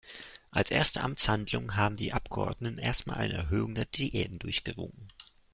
Als 0.49 0.71
erste 0.71 1.01
Amtshandlung 1.01 1.75
haben 1.77 1.95
die 1.95 2.11
Abgeordneten 2.11 2.79
erst 2.79 3.05
mal 3.05 3.13
eine 3.17 3.35
Erhöhung 3.35 3.75
der 3.75 3.85
Diäten 3.85 4.39
durchgewunken. 4.39 5.11